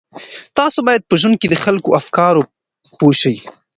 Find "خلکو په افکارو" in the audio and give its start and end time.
1.63-2.41